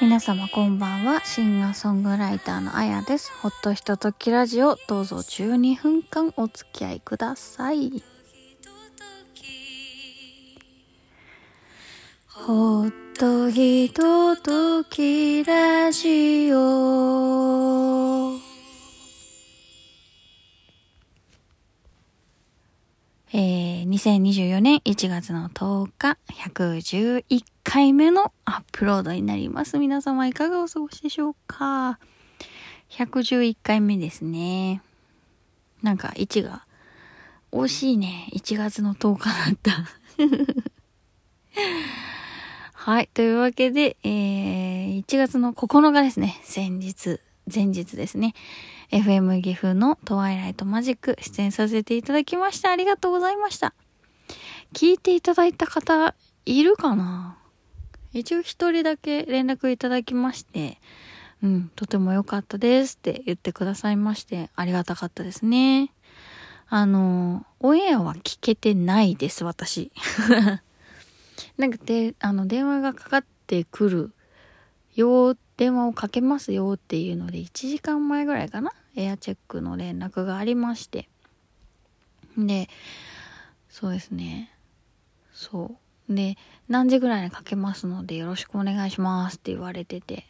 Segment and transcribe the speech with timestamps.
[0.00, 1.20] 皆様こんばんは。
[1.26, 3.30] シンガーソングライターのあやです。
[3.42, 8.02] ほっとひとときラジオ、どうぞ12分間お付き合いください。
[12.26, 17.89] ほっとひとときラジオ。
[23.90, 29.78] 2024年1月の10日、111回目のアップロードになります。
[29.78, 31.98] 皆様いかがお過ごしでしょうか
[32.90, 34.80] ?111 回目ですね。
[35.82, 36.66] なんか1が、
[37.50, 38.28] 惜しいね。
[38.32, 39.72] 1月の10日だった。
[42.74, 43.10] はい。
[43.12, 46.38] というわけで、えー、1月の9日ですね。
[46.44, 47.18] 先日、
[47.52, 48.34] 前日ですね。
[48.92, 52.70] FM 岐阜のトワイライトマジック出演させていただきました。
[52.70, 53.74] ありがとうございました。
[54.72, 56.14] 聞いていただいた方、
[56.46, 57.36] いるかな？
[58.12, 60.80] 一応一人だけ連絡いただきまして、
[61.42, 65.92] うん、とても良かったですって言ってくださいまして、ありがたかったですね。
[66.68, 69.90] あの、オンエアは聞けてないです、私。
[71.58, 74.12] なんかで、あの、電話がかかってくる
[74.94, 78.72] よ、電話をかけますよっていうので、1時間前ぐらいかな？
[78.94, 81.08] エアチェックの連絡がありまして。
[82.36, 82.68] で、
[83.68, 84.52] そうですね。
[85.40, 85.78] そ
[86.10, 86.14] う。
[86.14, 86.36] で、
[86.68, 90.26] 何時ぐらいにかけますのでよろしくお願いしますって言われてて。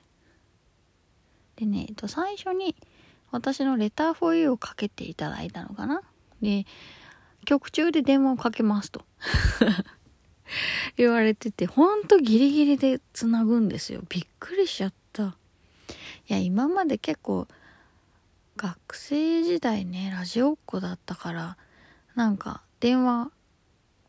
[1.56, 2.76] でね、えっと、最初に
[3.32, 6.02] 私のレターフォーユーをかけていただいたのかな
[6.40, 6.64] で、
[7.44, 9.04] 曲中で電話をかけますと。
[10.96, 14.04] 言われてて、ほんとギリギリで繋ぐんですよ。
[14.08, 15.24] びっくりしちゃった。
[15.24, 15.32] い
[16.28, 17.48] や、今まで結構、
[18.56, 21.56] 学生時代ね、ラジオっ子だったから、
[22.14, 23.32] なんか、電話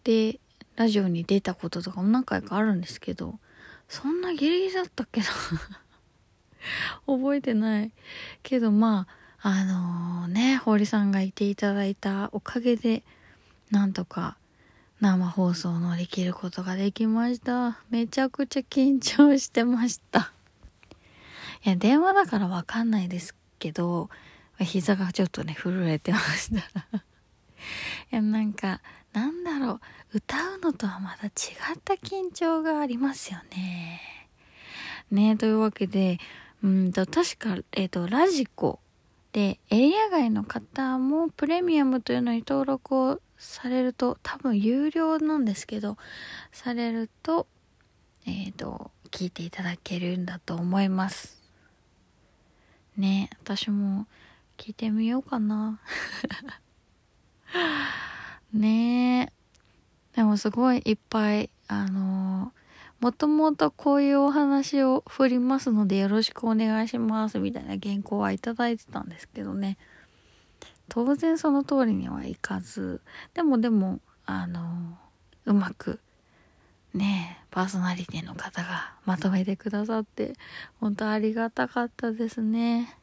[0.03, 0.40] で
[0.76, 3.40] ラジオに出たこととかも何回かあるんですけど、
[3.88, 5.28] そんなギリギリだったっけな
[7.08, 7.92] 覚えてない。
[8.44, 9.08] けどま
[9.42, 13.04] あ、あのー、ね、堀さんがいていただいたおかげで、
[13.70, 14.38] なんとか
[15.02, 17.80] 生放送を乗り切ることができました。
[17.90, 20.32] めちゃくちゃ緊張してました。
[21.66, 24.09] いや、電話だからわかんないですけど、
[24.59, 26.98] 膝がちょっとね、震えてました。
[26.98, 28.82] いや、なんか、
[29.13, 31.31] なんだろう、歌うのとはまた違っ
[31.83, 34.01] た緊張がありますよね。
[35.11, 36.19] ねというわけで、
[36.63, 38.79] うんと、確か、えっ、と、ラジコ
[39.33, 45.97] で、エリア外の方もプレミアムというのに登録をされると、多分有料なんですけど、
[46.51, 47.47] されると、
[48.25, 51.41] えっ、と、聞いていただけるんだと思います。
[52.97, 54.05] ね私も
[54.57, 55.79] 聞いてみようかな。
[58.53, 59.31] ねえ。
[60.16, 62.51] でもすごいいっぱい、あの
[63.00, 69.78] もともとこういうお話を振りますのでよろしくお願いしますみたいな原稿はいただいてたんですけどね。
[70.90, 73.01] 当然その通りにはいかず、
[73.34, 74.97] でもでも、あの
[75.45, 76.00] うまく、
[76.94, 80.34] ねえ、パーソナリティの方がまとめてくださって、
[80.81, 82.97] 本当ありがたかったですね。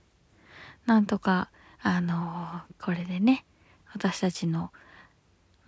[0.84, 1.48] なんとか、
[1.81, 3.47] あのこれでね、
[3.94, 4.70] 私たちの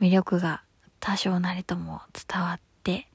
[0.00, 0.62] 魅力が
[0.99, 3.06] 多少なりとも伝わって、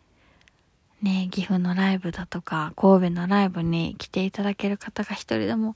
[1.02, 5.76] ね、岐阜のライブだとか、神戸のライブに来ていただける方が一人でも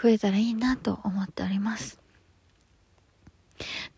[0.00, 2.00] 増えたらいいなと思っております。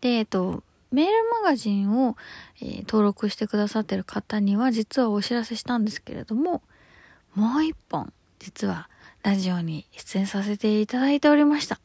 [0.01, 1.11] で、えっと、メール
[1.41, 2.15] マガジンを、
[2.61, 6.61] えー登録してくださってる方には実はお知らせしたんですけれども、
[7.33, 8.89] もう一本、実は
[9.23, 11.82] ラジオに出演させていただいておりました。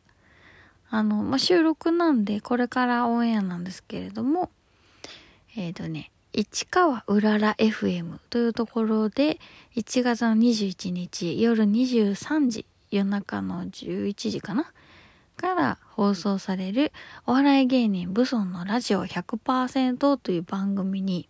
[0.90, 4.50] あの、まあ、収録なんで、これからオンエアなんですけれども、
[5.56, 9.38] えっ、とね、市川うらら FM というところで、
[9.76, 14.72] 1月の21日夜23時、夜中の11時かな
[15.36, 16.92] から放送される
[17.26, 21.28] お笑い芸人ブソンのラジオ100%という番組に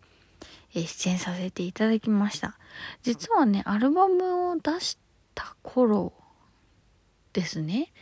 [0.75, 2.59] え出演させていただきました。
[3.03, 4.99] 実はね、アルバムを出し
[5.35, 6.13] た頃
[7.33, 7.93] ですね、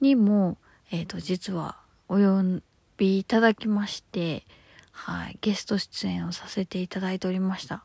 [0.00, 0.56] にも、
[0.92, 2.60] えっ、と、実はお呼
[2.98, 4.44] びいただきまして、
[4.90, 7.82] はい、ゲスト出演をさせていただいておりました。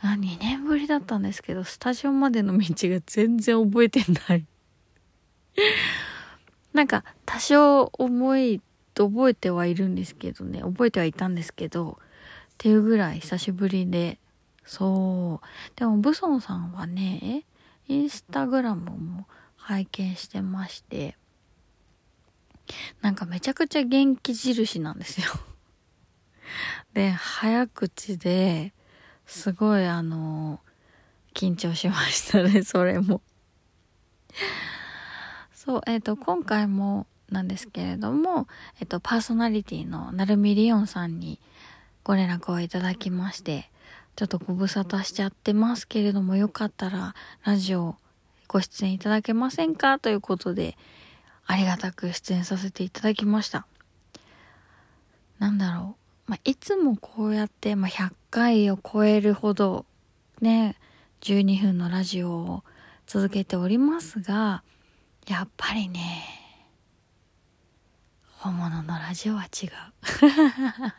[0.00, 4.44] あ2年ぶりだったんですけど、スタジオまでの道が全然覚えてない。
[6.74, 8.60] なんか、多少思い、
[8.94, 14.18] 覚えてはいるんですけどね、覚えてはいたんですけど、っていうぐらい久しぶりで、
[14.64, 15.46] そう。
[15.78, 17.44] でも、ブソンさんはね、
[17.86, 21.16] インスタグラムも拝見してまして、
[23.00, 25.26] なんかめちゃくちゃ元気印なんですよ。
[26.94, 28.72] で、早口で、
[29.26, 30.60] すごいあの、
[31.34, 33.20] 緊張しましたね、 それも。
[35.52, 38.48] そう、えっ、ー、と、今回もなんですけれども、
[38.80, 41.38] えっ、と、パーソナリティのなるみりおんさんに
[42.04, 43.70] ご連絡をいただきまして、
[44.16, 47.96] ちょっとご無沙汰しちゃってますけれども、よかったらラジオ
[48.48, 49.98] ご出演いただけませんか？
[49.98, 50.76] ということで、
[51.48, 53.66] ありがたく出演させていただきました。
[55.38, 55.96] なんだろ
[56.26, 56.30] う。
[56.30, 59.86] まあ、いつもこうやって、まあ、100回を超えるほど、
[60.42, 60.76] ね、
[61.22, 62.64] 12分のラジオを
[63.06, 64.62] 続けておりますが、
[65.26, 66.22] やっぱりね、
[68.36, 69.70] 本物のラジオは違う。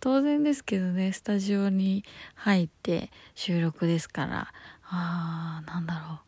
[0.00, 2.04] 当然ですけどね、スタジオに
[2.34, 4.52] 入って収録ですから、
[4.82, 6.18] あー、なんだろう。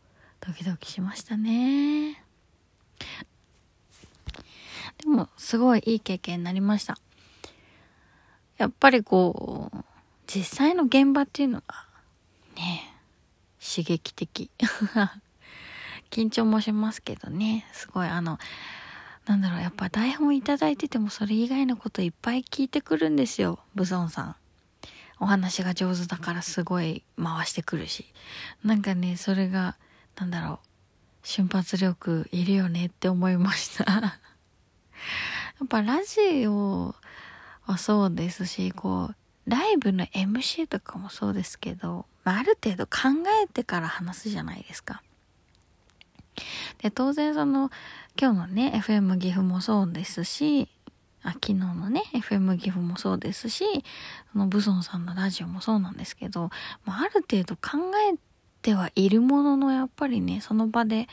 [0.46, 2.22] ドキドキしましたね。
[4.98, 6.96] でも、すごいいい経験になりました。
[8.56, 9.84] やっぱりこう、
[10.26, 11.86] 実際の現場っていうのが、
[12.56, 12.94] ね、
[13.60, 14.50] 刺激的。
[16.10, 18.38] 緊張もしますけどね、すごいあの、
[19.26, 24.36] なんだろう、やっぱ台本いただいててもそれ以外のこといっぱい聞いてくるんですよ、ブソンさん。
[25.18, 28.06] お話が上手だからすごい回してくるし。
[28.62, 29.76] なんかね、それが、
[30.16, 30.58] なんだろう、
[31.22, 34.18] 瞬発力いるよねって思いました や
[35.64, 36.94] っぱラジオ
[37.66, 43.08] はそうですし、こう、ライブの MC とかもそうですけど、まある程度考
[43.44, 45.02] えてから話すじゃないですか。
[46.78, 47.70] で、当然その、
[48.20, 50.68] 今日のね、FM 岐阜もそうですし、
[51.22, 53.64] あ昨日のね、FM 岐阜もそうですし、
[54.32, 56.50] そのブソンさんのラジオもそうなんですけど、
[56.84, 57.78] まあ、ある程度考
[58.12, 58.16] え
[58.66, 61.06] てはいるものの、やっぱりね、その場で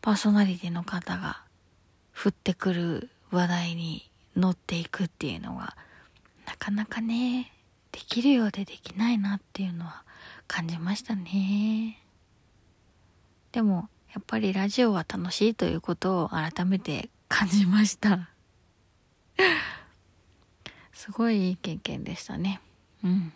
[0.00, 1.42] パーソナリティの方が
[2.16, 5.76] 降ってくる話題に乗っていくっていうのは、
[6.46, 7.52] なかなかね、
[7.92, 10.04] できるようでできないなっていうのは
[10.46, 12.00] 感じましたね。
[13.52, 18.30] でも、やっぱりラジオは楽しいということを改めて感じました。
[20.94, 22.62] すごいいい経験でしたね。
[23.04, 23.34] うん。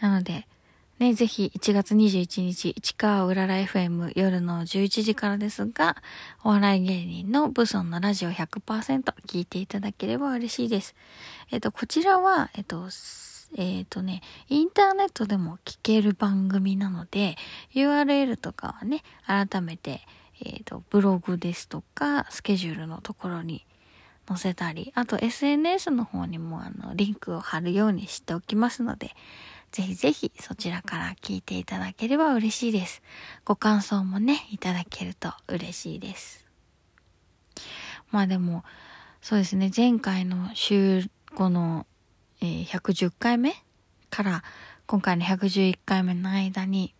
[0.00, 0.48] なので、
[0.98, 5.96] ね、ぜひ1月21日、市川うらら FM 夜の11時からですが、
[6.42, 10.96] お笑い芸人のブソンのラジオ100%聞いていただければ嬉しいです。
[11.52, 12.88] えっと、こちらは、えっと、
[13.56, 17.36] えっ、とね、インターネットでも聞ける番組なので、
[17.76, 20.00] URL とかはね、改めて、
[20.44, 23.64] えっ、と、ブログですとか、スケジュールのところに
[24.28, 29.14] 載せたり、あと SNS の方にもあの、リンクを貼るようにしておきますので、
[29.72, 33.02] ぜひぜひそちらから聞いていただければ嬉しいです。
[33.44, 36.46] ご感想もね、いただけると嬉しいです。
[38.10, 38.64] まあでも、
[39.20, 41.86] そうですね、前回の週後の
[42.40, 43.52] えー、110回目
[44.10, 44.44] から
[44.86, 46.94] 今回の111回目の間に、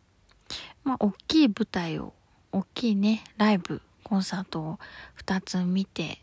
[0.82, 2.12] まあ、大きい舞台を、
[2.50, 4.78] 大きいね、ライブ、コンサートを
[5.24, 6.22] 2つ見て、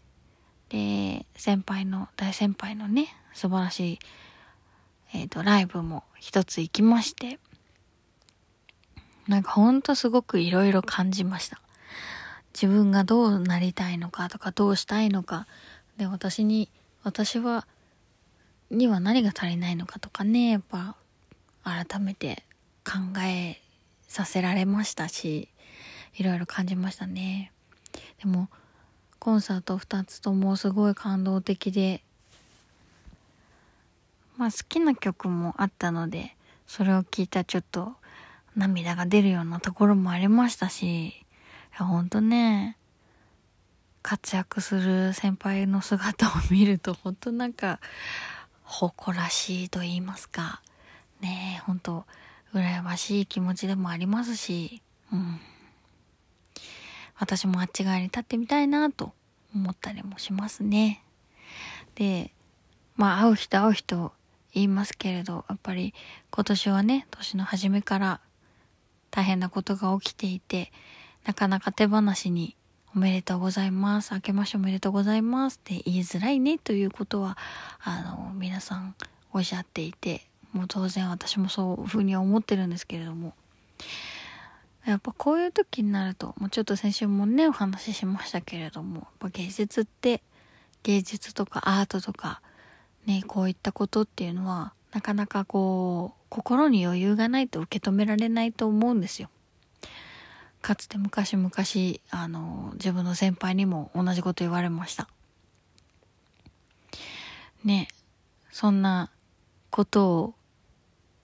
[0.70, 4.00] で、先輩の、大先輩のね、素晴らしい、
[5.15, 7.39] えっ、ー、と、ライブも一つ行きまして、
[9.27, 11.60] なんかほんとすごくいろいろ感じました。
[12.53, 15.48] 自分がどうなりたいのかとか、どうしたいのか。
[15.98, 16.69] で、私に、
[17.03, 17.67] 私は
[18.72, 20.95] には何が足りないのかとかねやっぱ
[21.63, 22.43] 改めて
[22.84, 23.62] 考え
[24.07, 25.50] させられましたし
[26.15, 27.51] いろいろ感じましたね
[28.22, 28.50] でも
[29.19, 32.03] コンサート2つともすごい感動的で
[34.38, 36.36] まあ好きな曲もあったので
[36.68, 37.94] それを聞いたちょっと
[38.56, 41.25] 涙が出るようなところもありましたし
[41.77, 42.77] やほんとね
[44.01, 47.80] 活躍する先輩の姿を見ると本当なんか
[48.63, 50.62] 誇らしいと言いますか、
[51.22, 52.06] ねえ、ほんと、
[52.54, 55.39] 羨ましい気持ちでもありますし、うん。
[57.18, 59.13] 私もあっち側に立ってみたいなと
[59.54, 61.04] 思ったりもしますね。
[61.96, 62.32] で、
[62.96, 64.12] まあ会う人会う人
[64.56, 65.94] 言いますけれど、やっぱり
[66.32, 68.22] 今年はね、年の初めから
[69.12, 70.72] 大変なことが起きていて、
[71.26, 72.56] なかなか手放しに
[72.96, 74.14] おめでとうございます。
[74.14, 77.38] 明けましておめでとうございますって言いづらいねということは、
[77.84, 78.96] あの、皆さん
[79.34, 83.34] おっしゃっていて、もう当然私もそういうふうには思ってるんですけれども、
[84.86, 90.22] やっぱこういう時になると、もうちょっと先週もね、お話ししましたけれども、やっぱ芸術って、
[90.84, 92.42] 芸術とかアートとか、
[93.06, 99.30] ね、こういったことっていうのは、なかなかこう、心に余裕がないと受け止められないと思うんですよ。
[100.62, 101.52] かつて昔々、
[102.10, 105.08] あの、自分の先輩にも同じこと言われました。
[107.66, 107.88] ね
[108.52, 109.10] そんな
[109.72, 110.34] ことを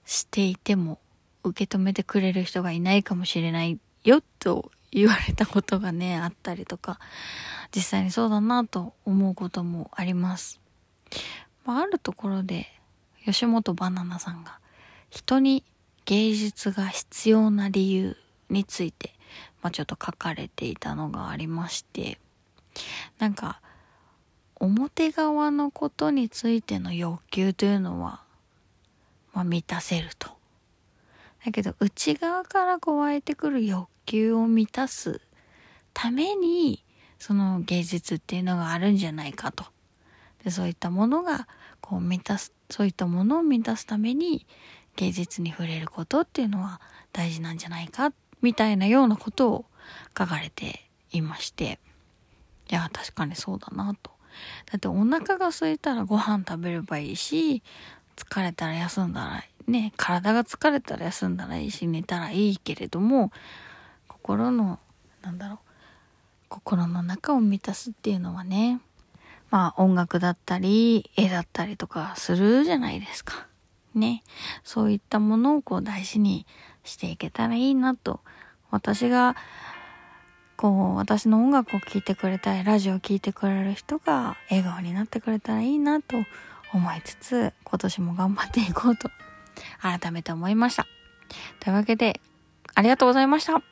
[0.05, 0.99] していても
[1.43, 6.99] 受け止めてくれる人がいないかもしれないよと言われたことがね、あったりとか、
[7.73, 10.59] 実際にそうだなと思うこともあります。
[11.65, 12.67] まあ、あるところで、
[13.23, 14.59] 吉本バナナさんが、
[15.09, 15.63] 人に
[16.05, 18.17] 芸術が必要な理由
[18.49, 19.13] について、
[19.61, 22.19] まあ、ちょっと書かれていたのがありまして、
[23.19, 23.61] なんか、
[24.55, 28.21] 表側のことについての欲求というのは、
[29.33, 30.29] まあ、満たせると。
[31.45, 35.21] だけど、内側からこう湧いてくる欲求を満たす
[35.93, 36.83] ために、
[37.17, 39.65] その芸術っていうのがあるんじゃないかと。
[40.43, 41.47] で、そういったものが、
[41.81, 44.45] こう満たす、そういったものを満たすために、
[44.95, 46.81] 芸術に触れることっていうのは
[47.13, 49.65] 大事なんじゃないか、みたいなようなことを
[50.17, 51.79] 書かれていまして、
[52.69, 54.11] いや、確かにそうだなと。
[54.71, 57.63] だってお腹が空いたらご飯食べればいいし、
[58.15, 63.31] 疲れたら休んだらね、体が疲れたら休んだらいいし、寝たらいいけれども、
[64.07, 64.79] 心の、
[65.21, 65.57] なんだろう、
[66.49, 68.79] 心の中を満たすっていうのはね、
[69.51, 73.47] まあ音楽だったり、絵だったりとかするじゃないですか。
[73.93, 74.23] ね。
[74.63, 76.47] そういったものをこう大事に
[76.83, 78.21] していけたらいいなと。
[78.71, 79.35] 私が、
[80.55, 86.17] こう、私の音楽を聴いてくれたり、ラジオを聴いてくれる人が笑顔になってくれたらいいなと
[86.73, 89.09] 思いつつ、今年も頑張っていこうと
[89.81, 90.87] 改めて思いました。
[91.59, 92.21] というわけで、
[92.73, 93.70] ありがとうございました。